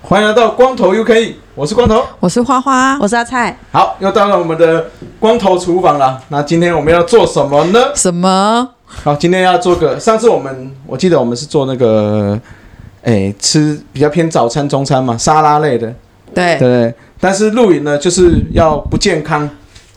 [0.00, 3.56] 欢迎来到光头 UK，我是光头，我是花花，我是阿菜。
[3.70, 4.90] 好，又到了我们的
[5.20, 6.20] 光头厨房了。
[6.28, 7.94] 那今天我们要做什么呢？
[7.94, 8.70] 什么？
[8.88, 10.00] 好，今天要做个。
[10.00, 12.38] 上次我们我记得我们是做那个，
[13.02, 15.94] 哎，吃比较偏早餐、中餐嘛，沙拉类的。
[16.34, 16.92] 对对。
[17.20, 19.48] 但是露营呢，就是要不健康，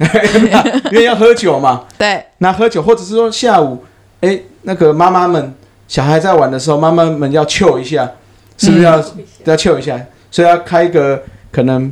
[0.91, 1.85] 因为要喝酒嘛。
[1.97, 2.23] 对。
[2.39, 3.83] 那喝酒，或者是说下午，
[4.21, 5.53] 哎，那个妈妈们
[5.87, 8.11] 小孩在玩的时候，妈妈们要 chill 一下。
[8.57, 9.05] 是不是要、嗯、
[9.45, 9.99] 要秀一下？
[10.29, 11.91] 所以要开一个可能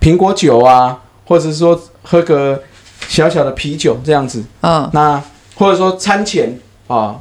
[0.00, 2.60] 苹果酒啊，或者是说喝个
[3.06, 4.42] 小小的啤酒这样子。
[4.62, 4.90] 嗯。
[4.92, 5.22] 那
[5.58, 7.20] 或者说餐前啊，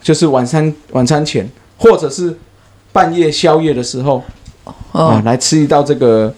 [0.00, 2.38] 就是晚餐晚餐前，或者是
[2.92, 4.22] 半夜宵夜的时候，
[4.92, 6.32] 嗯、啊，来吃一道这个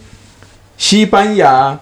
[0.77, 1.79] 西班牙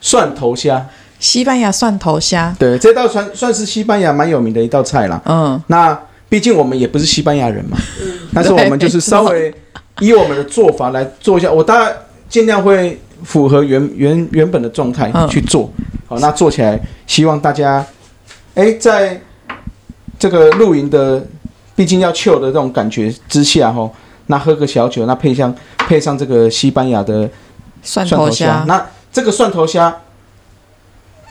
[0.00, 0.86] 蒜头虾。
[1.18, 2.54] 西班牙蒜头虾。
[2.58, 5.20] 对，这道算算是西班牙蛮有名的一道菜啦。
[5.24, 5.60] 嗯。
[5.68, 7.78] 那毕竟我们也不是西班牙人嘛，
[8.34, 9.52] 但是我们就是稍微。
[10.00, 11.90] 以我们的做法来做一下，我大概
[12.28, 15.72] 尽量会符合原原原本的状态去做。
[16.06, 17.82] 好，那做起来，希望大家，
[18.56, 19.20] 哎，在
[20.18, 21.24] 这个露营的，
[21.74, 23.88] 毕竟要 chill 的这种感觉之下，哈，
[24.28, 27.28] 那喝个小酒，那配上配上这个西班牙的
[27.82, 29.94] 蒜头虾，那这个蒜头虾，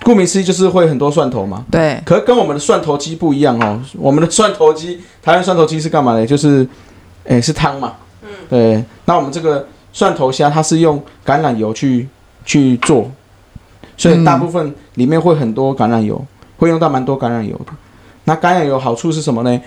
[0.03, 1.65] 顾名思义就是会很多蒜头嘛。
[1.71, 1.99] 对。
[2.05, 6.23] 可是跟我们的蒜头鸡不一样哦，我们的蒜头鸡，台湾蒜头鸡是干嘛的？
[6.25, 6.67] 就是，
[7.27, 7.93] 哎，是汤嘛。
[8.21, 12.07] 嗯对，那我们这个蒜头虾，它是用橄榄油去
[12.45, 13.09] 去做，
[13.97, 16.23] 所以大部分里面会很多橄榄油，
[16.65, 17.71] 会用到蛮多橄榄油的。
[18.25, 19.61] 那橄榄油好处是什么呢？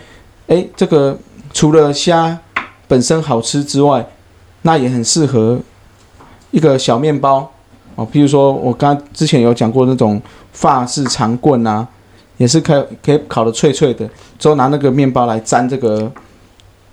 [0.48, 1.16] 诶，这个
[1.52, 2.38] 除了虾
[2.86, 4.06] 本身好吃之外，
[4.62, 5.58] 那也很适合
[6.50, 7.50] 一个小面包
[7.94, 10.20] 哦，譬如说我刚之前有讲过那种
[10.52, 11.86] 法式长棍啊，
[12.36, 16.10] 也是可以可以烤的脆脆的，之后拿那个面包来沾这个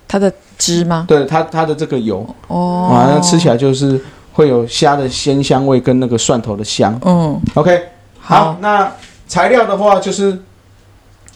[0.08, 0.32] 它的。
[0.58, 1.04] 汁吗？
[1.06, 4.02] 对它，它的这个油哦，啊，那吃起来就是
[4.32, 6.98] 会有虾的鲜香味跟那个蒜头的香。
[7.04, 7.78] 嗯，OK，
[8.18, 8.90] 好，好，那
[9.26, 10.38] 材料的话就是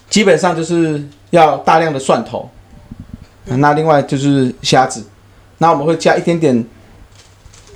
[0.09, 2.49] 基本上就是要大量的蒜头，
[3.45, 5.05] 那另外就是虾子，
[5.59, 6.65] 那我们会加一点点，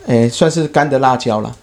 [0.07, 1.55] 诶，算是干的辣椒了。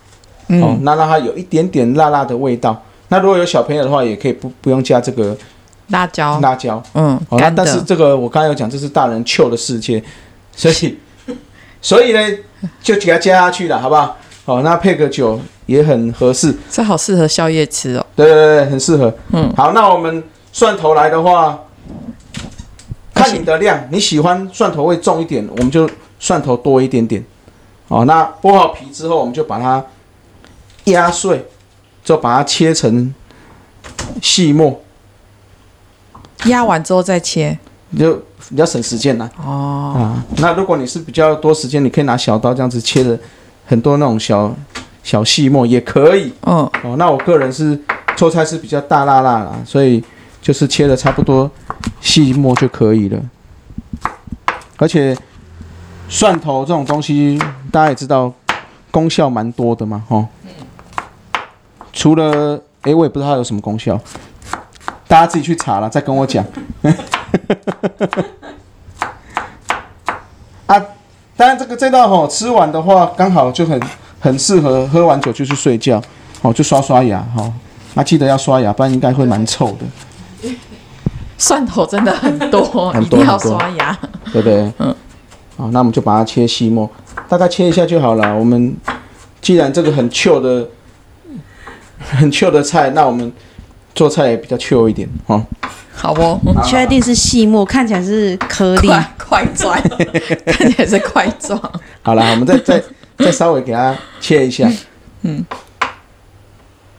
[0.48, 2.84] 嗯，哦，那让它有一点点辣辣的味道。
[3.08, 5.36] 那如果有小朋友的话，也可以不不用加这个。
[5.88, 10.02] 辣椒，辣椒，嗯，好、哦，但是这个我刚刚有讲，这是大人 chill 的世界，
[10.56, 10.98] 所以，
[11.82, 12.38] 所以呢，
[12.82, 14.16] 就给它加下去了，好不好？
[14.52, 18.06] 好，那配个酒也很合适，这好适合宵夜吃哦。
[18.18, 19.14] 对对对，很适合。
[19.32, 21.58] 嗯，好，那我们蒜头来的话，
[23.14, 25.90] 看你的量，你喜欢蒜头味重一点，我们就
[26.20, 27.24] 蒜头多一点点。
[27.88, 29.82] 哦，那剥好皮之后，我们就把它
[30.92, 31.46] 压碎，
[32.04, 33.14] 就把它切成
[34.22, 34.82] 细末。
[36.48, 37.58] 压完之后再切，
[37.92, 39.32] 你就比较省时间了。
[39.42, 43.18] 哦，啊，那如果你是比较多时间，你可以拿小刀这样子切的
[43.72, 44.54] 很多那种小
[45.02, 46.34] 小细末也可以。
[46.42, 47.80] 嗯，哦，那我个人是
[48.18, 50.04] 做菜是比较大辣辣啦，所以
[50.42, 51.50] 就是切的差不多
[52.02, 53.18] 细末就可以了。
[54.76, 55.18] 而且
[56.10, 57.40] 蒜头这种东西
[57.72, 58.34] 大家也知道
[58.92, 60.28] 功效蛮多的嘛，哦。
[61.94, 63.98] 除了，诶，我也不知道它有什么功效。
[65.08, 66.46] 大家自己去查了，再跟我讲。
[71.36, 73.82] 啊，当然这个这道吼吃完的话，刚好就很
[74.20, 76.02] 很适合喝完酒就去睡觉，
[76.42, 77.52] 哦，就刷刷牙哈。
[77.94, 80.50] 那、啊、记得要刷牙，不然应该会蛮臭的。
[81.38, 83.98] 蒜头真的很多，很多，一定要刷牙，
[84.32, 84.72] 对不对？
[84.80, 84.96] 嗯。
[85.58, 86.90] 好，那我们就把它切细末，
[87.28, 88.38] 大概切一下就好了。
[88.38, 88.76] 我们
[89.42, 90.68] 既然这个很 chill 的
[92.00, 93.32] 很 chill 的菜，那我们。
[93.94, 95.46] 做菜也比较 chill 一点哦。
[96.02, 96.40] 好不？
[96.44, 97.64] 你确定是细末？
[97.64, 98.90] 看起来是颗粒
[99.20, 99.80] 块状，
[100.48, 101.60] 看起来是块状。
[102.02, 102.84] 好了，我们再再
[103.20, 104.68] 再稍微给它切一下。
[105.22, 105.46] 嗯。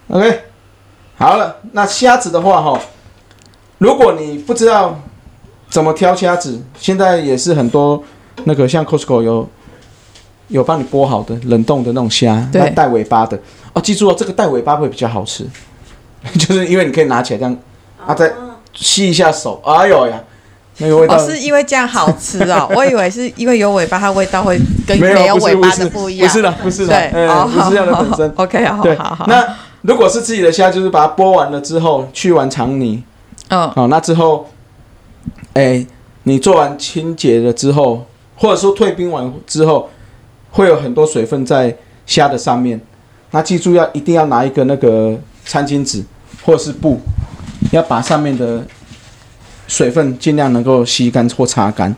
[0.07, 0.43] OK，
[1.17, 2.81] 好了，那虾子的话哈，
[3.79, 4.97] 如果你不知道
[5.69, 8.01] 怎么挑虾子，现在也是很多
[8.45, 9.49] 那个像 Costco 有
[10.47, 13.37] 有帮你剥好的冷冻的那种虾，带带尾巴的
[13.73, 13.81] 哦。
[13.81, 15.45] 记住哦，这个带尾巴会比较好吃。
[16.39, 17.57] 就是因为你可以拿起来这样，
[18.07, 18.33] 啊，再
[18.73, 20.21] 吸一下手，哎呦呀，
[20.79, 21.17] 那个味道。
[21.17, 26.29] 哦，是因为这样好吃哦， 我以为是因为有尾巴，它味道会跟没有尾巴的不一样。
[26.29, 28.33] 不是的，不是的，对，不是这样的本身。
[28.37, 29.27] OK，好，好好。
[29.29, 29.47] 那
[29.83, 33.03] 如果是自己的虾，就是把它剥完了之后去完肠泥，
[33.49, 34.49] 嗯，好，那之后，
[35.55, 35.85] 哎，
[36.25, 39.91] 你做完清洁了之后，或者说退冰完之后，
[40.53, 41.77] 会有很多水分在
[42.07, 42.81] 虾的上面。
[43.33, 46.05] 那记住要一定要拿一个那个餐巾纸
[46.45, 47.01] 或者是布，
[47.73, 48.65] 要把上面的
[49.67, 51.95] 水分尽量能够吸干或擦干。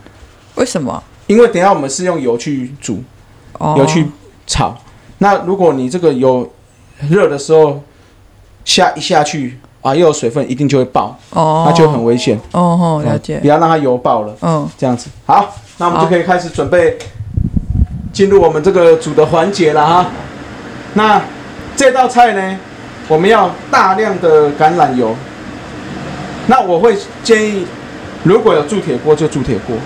[0.55, 1.03] 为什么？
[1.27, 3.03] 因为等一下我们是用油去煮，
[3.59, 4.07] 哦油去
[4.47, 4.77] 炒。
[5.19, 6.49] 那如果你这个油
[7.09, 7.83] 热的时候
[8.65, 12.39] 下一下去啊，又有水分，一定就会爆，哦，那就很危险。
[12.53, 13.47] 哦哦，了解不。
[13.47, 14.37] 要让它油爆了。
[14.43, 16.97] 嗯，这样子，好，那我们就可以开始准备
[18.13, 20.07] 进入我们这个煮的环节了哈。
[20.93, 21.21] 那
[21.75, 22.59] 这道菜呢，
[23.09, 25.17] 我们要大量的橄榄油。
[26.47, 27.67] 那我会建议，
[28.23, 29.77] 如果有铸铁锅就铸铁锅。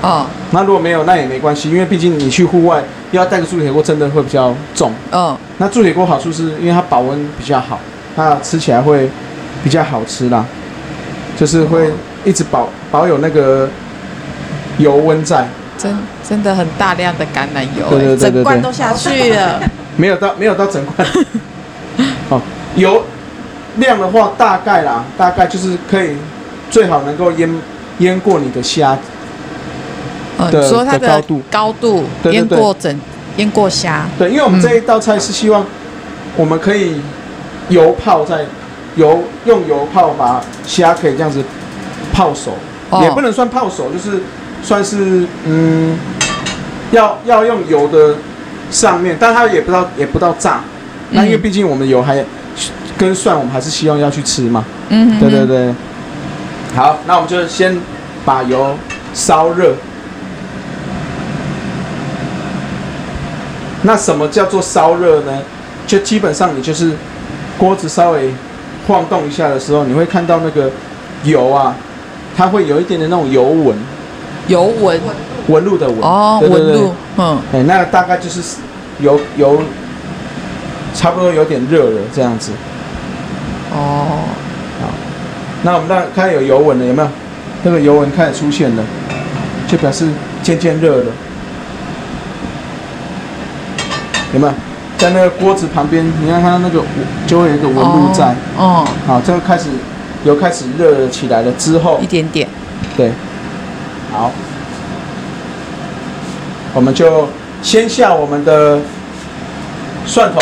[0.00, 4.92] 哦，那如果没有，那也没关系，因为毕竟你去户外要带个铸铁锅，真的会比较重。
[5.10, 7.80] 嗯，那铸铁锅好处是因为它保温比较好，
[8.14, 9.10] 那吃起来会
[9.64, 10.44] 比较好吃啦，
[11.36, 11.90] 就是会
[12.24, 13.68] 一直保保有那个
[14.78, 15.48] 油温在。
[15.76, 15.96] 真
[16.28, 19.60] 真的很大量的橄榄油，对对对对对整罐都下去了。
[19.96, 21.08] 没有到没有到整罐，
[22.30, 22.40] 哦，
[22.76, 23.04] 油
[23.78, 26.16] 量的话大概啦，大概就是可以
[26.70, 27.50] 最好能够淹
[27.98, 28.96] 淹过你的虾，
[30.38, 31.42] 嗯，的你说它的的高度。
[31.50, 33.00] 高度对对淹过整
[33.36, 35.64] 淹过虾，对，因为我们这一道菜是希望
[36.36, 37.00] 我们可以
[37.68, 38.44] 油泡在
[38.96, 41.42] 油用油泡把虾可以这样子
[42.12, 42.52] 泡熟，
[42.90, 43.00] 哦。
[43.02, 44.20] 也不能算泡熟，就是
[44.62, 45.96] 算是嗯，
[46.90, 48.16] 要要用油的
[48.70, 50.62] 上面，但它也不到也不到炸，
[51.10, 52.24] 那因为毕竟我们的油还
[52.98, 54.64] 跟蒜，我们还是希望要去吃嘛。
[54.88, 55.74] 嗯哼哼对对对，
[56.74, 57.78] 好，那我们就先
[58.24, 58.74] 把油
[59.14, 59.72] 烧热。
[63.82, 65.32] 那什么叫做烧热呢？
[65.86, 66.92] 就基本上你就是
[67.56, 68.34] 锅子稍微
[68.86, 70.68] 晃动一下的时候，你会看到那个
[71.22, 71.74] 油啊，
[72.36, 73.78] 它会有一点点那种油纹，
[74.48, 75.00] 油纹
[75.46, 76.00] 纹路的纹。
[76.00, 78.42] 哦，对对对纹路，嗯，哎，那大概就是
[79.00, 79.62] 油油
[80.92, 82.50] 差不多有点热了这样子。
[83.72, 84.24] 哦，
[84.80, 84.88] 好
[85.62, 87.08] 那我们那看有油纹了，有没有？
[87.64, 88.84] 那个油纹开始出现了，
[89.66, 90.08] 就表示
[90.42, 91.06] 渐渐热了。
[94.32, 94.52] 有没有？
[94.96, 96.82] 在那个锅子旁边，你看它那个
[97.26, 98.34] 就会有一个纹路在。
[98.56, 99.68] 哦，好，这个开始
[100.24, 102.48] 油开始热了起来了之后一，点点，
[102.96, 103.12] 对，
[104.12, 104.32] 好，
[106.74, 107.28] 我们就
[107.62, 108.80] 先下我们的
[110.04, 110.40] 蒜头，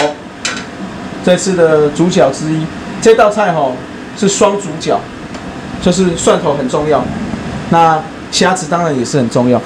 [1.24, 2.66] 这次的主角之一。
[3.06, 3.72] 这道菜哈、哦、
[4.16, 4.98] 是双主角，
[5.80, 7.00] 就是蒜头很重要，
[7.70, 9.62] 那虾子当然也是很重要。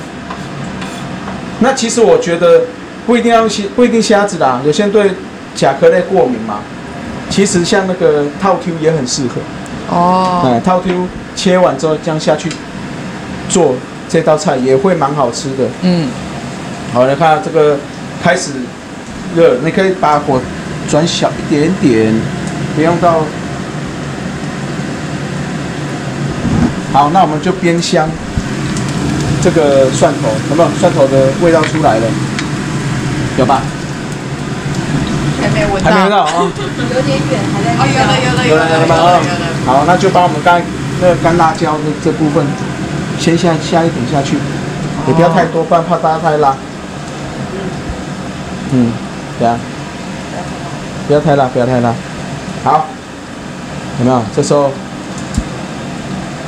[1.61, 2.65] 那其实我觉得
[3.07, 5.13] 不一定要虾，不一定虾子啦，有些人对
[5.55, 6.59] 甲壳类过敏嘛。
[7.31, 9.41] 其实像那个套 Q 也很适合。
[9.89, 12.53] 哦，哎，套 Q 切完之后这样下去
[13.49, 13.75] 做
[14.07, 15.65] 这道菜也会蛮好吃的。
[15.81, 16.11] 嗯，
[16.93, 17.79] 好，来看这个
[18.23, 18.51] 开始
[19.35, 20.39] 热，你可以把火
[20.91, 22.15] 转小一点点，
[22.75, 23.23] 不用到。
[26.93, 28.09] 好，那我们就煸香
[29.41, 32.07] 这个蒜头，有没有蒜头的味道出来了？
[33.39, 33.63] 有吧？
[35.41, 36.51] 还没闻到，还没闻到啊？
[36.93, 39.21] 有点远，还在哦，有了，有了，有了有了有了，
[39.65, 40.61] 好，那就把我们刚
[41.01, 42.45] 那个干辣椒的这部分
[43.21, 44.37] 先下下一点下去，
[45.07, 46.57] 也不要太多，不然怕大家太辣。
[48.73, 48.93] 嗯，
[49.39, 49.57] 对啊，
[51.07, 51.95] 不要太辣，不要太辣。
[52.63, 52.87] 好，
[53.99, 54.23] 有没有？
[54.37, 54.71] 这时候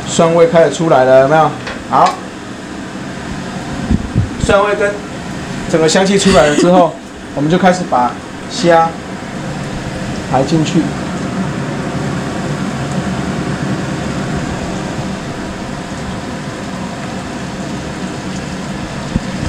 [0.07, 1.50] 蒜味开始出来了，有没有？
[1.90, 2.09] 好，
[4.45, 4.92] 蒜味跟
[5.71, 6.95] 整个香气出来了之后，
[7.35, 8.11] 我们就开始把
[8.50, 8.90] 虾
[10.31, 10.83] 排进去。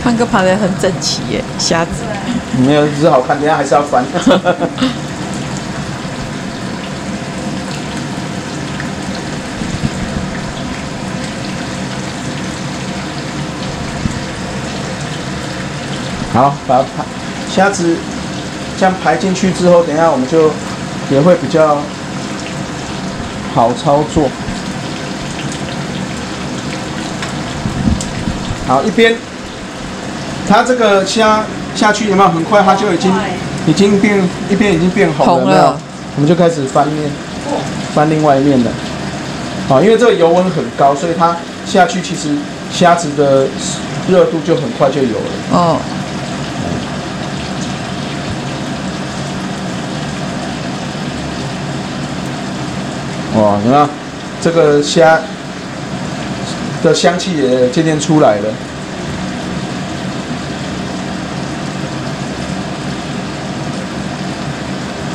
[0.01, 1.91] 胖哥排得很整齐耶，虾子，
[2.65, 4.03] 没有，只是好看，等一下还是要翻。
[16.33, 17.03] 好，把它排
[17.49, 17.95] 虾子
[18.79, 20.49] 这样排进去之后，等一下我们就
[21.11, 21.77] 也会比较
[23.53, 24.27] 好操作。
[28.67, 29.15] 好，一边
[30.49, 31.43] 它这个虾
[31.75, 32.63] 下去有没有很快？
[32.63, 33.13] 它就已经
[33.67, 34.17] 已经变
[34.49, 35.77] 一边已经变红了，有没有？
[36.15, 37.11] 我们就开始翻面，
[37.93, 38.71] 翻另外一面了。
[39.67, 41.35] 好，因为这个油温很高，所以它
[41.65, 42.35] 下去其实
[42.71, 43.45] 虾子的
[44.09, 45.31] 热度就很快就有了。
[45.51, 45.77] 哦，
[53.35, 53.89] 哇，有没有？
[54.41, 55.19] 这个虾
[56.83, 58.49] 的香气也渐渐出来了。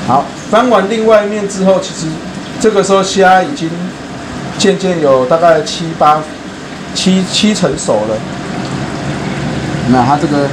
[0.06, 2.06] 好，翻完另外一面之后，其实
[2.58, 3.68] 这个时候虾已经
[4.56, 6.22] 渐渐有大概七八
[6.94, 8.16] 七七成熟了。
[9.90, 10.48] 那它这个，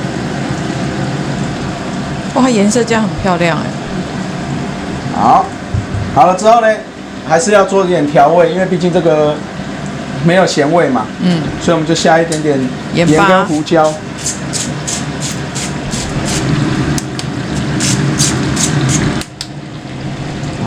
[2.36, 3.64] 哇，颜色这样很漂亮哎。
[5.18, 5.46] 好，
[6.14, 6.68] 好了之后呢，
[7.28, 9.36] 还是要做一点调味，因为毕竟这个
[10.24, 11.06] 没有咸味嘛。
[11.22, 11.42] 嗯。
[11.62, 12.60] 所以我们就下一点点
[12.94, 13.94] 盐跟胡椒。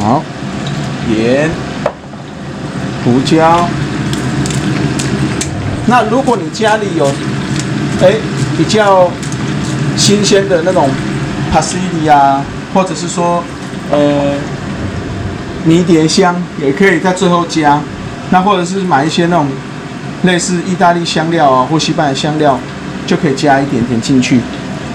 [0.00, 0.22] 好，
[1.08, 1.50] 盐、
[3.04, 3.68] 胡椒。
[5.86, 7.06] 那如果你家里有，
[8.02, 8.12] 哎，
[8.56, 9.10] 比较
[9.96, 10.88] 新鲜的那种
[11.50, 12.42] 帕西里啊，
[12.74, 13.42] 或者是说，
[13.90, 14.34] 呃，
[15.68, 17.78] 迷迭香，也可以在最后加。
[18.30, 19.46] 那或者是买一些那种
[20.22, 22.58] 类似意大利香料啊，或西班牙香料，
[23.06, 24.40] 就可以加一点点进去，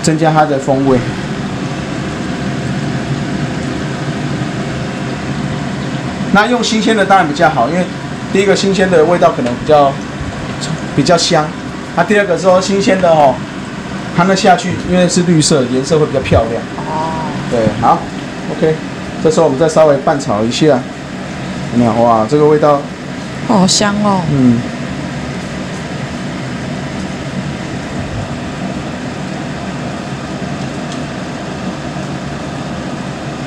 [0.01, 0.97] 增加它的风味。
[6.31, 7.85] 那用新鲜的当然比较好，因为
[8.31, 9.93] 第一个新鲜的味道可能比较
[10.95, 11.45] 比较香。
[11.95, 13.35] 那、啊、第二个说新鲜的哦，
[14.17, 16.61] 它那下去，因为是绿色，颜色会比较漂亮。
[16.87, 17.29] 哦。
[17.51, 17.99] 对，好
[18.51, 18.75] ，OK。
[19.23, 20.79] 这时候我们再稍微拌炒一下。
[21.71, 22.03] 怎么样？
[22.03, 22.81] 哇，这个味道，
[23.47, 24.21] 好香哦。
[24.29, 24.59] 嗯。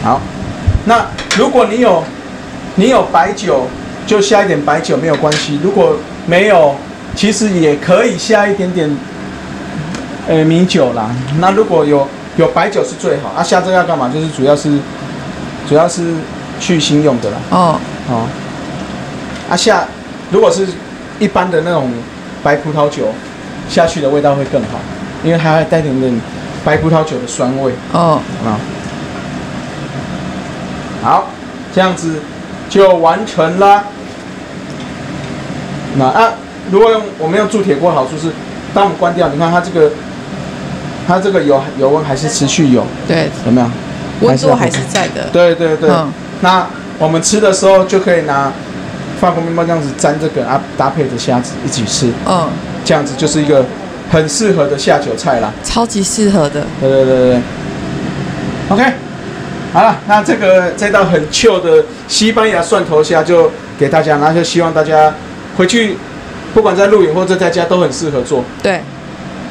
[0.02, 0.20] 好，
[0.86, 1.06] 那
[1.36, 2.02] 如果你有。
[2.78, 3.66] 你有白酒，
[4.06, 5.58] 就下一点白酒没有关系。
[5.62, 6.74] 如果没有，
[7.14, 8.94] 其实也可以下一点点，
[10.28, 11.08] 呃，米酒啦。
[11.38, 12.06] 那如果有
[12.36, 13.30] 有白酒是最好。
[13.30, 14.10] 啊，下这个要干嘛？
[14.12, 14.78] 就是主要是
[15.68, 16.14] 主要是
[16.60, 17.36] 去腥用的啦。
[17.50, 18.26] 哦哦。
[19.50, 19.84] 啊下，
[20.30, 20.66] 如果是
[21.18, 21.90] 一般的那种
[22.42, 23.08] 白葡萄酒
[23.68, 24.78] 下去的味道会更好，
[25.22, 26.20] 因为它还带点点
[26.64, 27.72] 白葡萄酒的酸味。
[27.92, 28.58] 哦啊。
[31.02, 31.28] 好，
[31.74, 32.20] 这样子。
[32.68, 33.84] 就完成啦。
[35.96, 36.32] 那啊，
[36.72, 38.28] 如果用我们用铸铁锅，好处是，
[38.74, 39.92] 当我们关掉，你看它这个，
[41.06, 42.84] 它这个油油温还是持续有。
[43.06, 43.30] 对。
[43.46, 43.70] 有没有？
[44.20, 45.28] 温度还是在的。
[45.32, 45.90] 对对对。
[45.90, 46.12] 嗯。
[46.40, 46.66] 那
[46.98, 48.52] 我们吃的时候就可以拿
[49.20, 52.12] 法国面包这样子沾这个啊，搭配着虾子一起吃。
[52.26, 52.48] 嗯。
[52.84, 53.64] 这样子就是一个
[54.10, 55.52] 很适合的下酒菜啦。
[55.64, 56.64] 超级适合的。
[56.80, 57.40] 对对对对。
[58.70, 58.84] OK。
[59.72, 65.12] 好了，那这个这道很 Q 的西班牙蒜头虾就给大家，那就希望大家
[65.58, 65.98] 回去
[66.54, 68.42] 不管在露营或者在家都很适合做。
[68.62, 68.80] 对，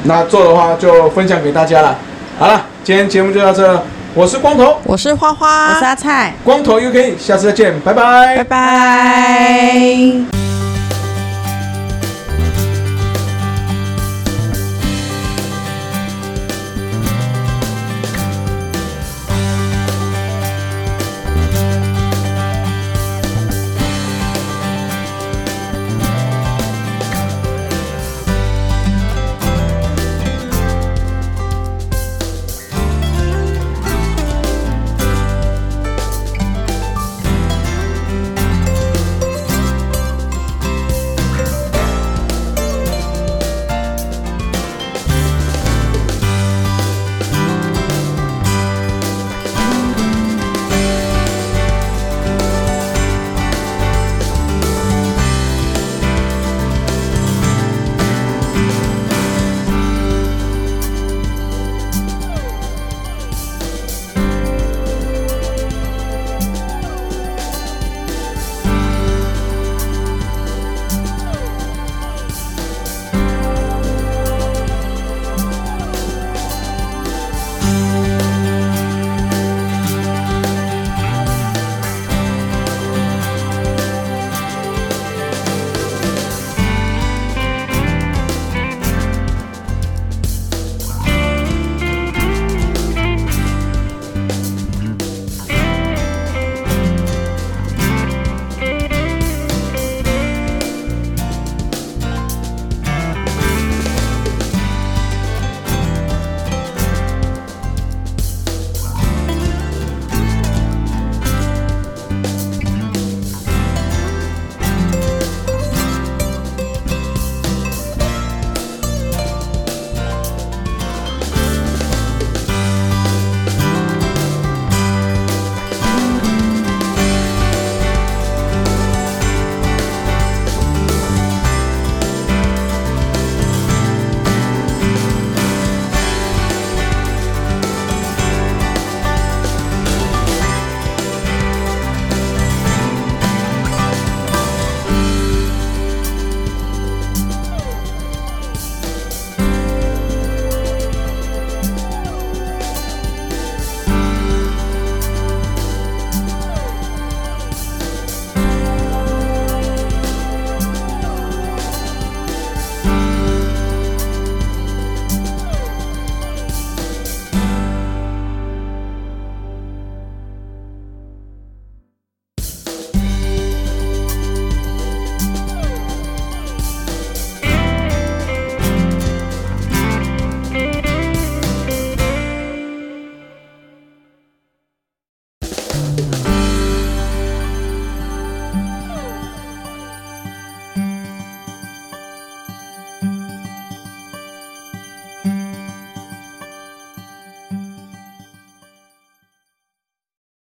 [0.04, 1.96] 那做的话就分享给大家了。
[2.40, 3.84] 好了，今天节目就到这，
[4.16, 10.35] 我是光头，我是花花，我是阿菜，光头 UK，下次再见，拜拜，拜拜。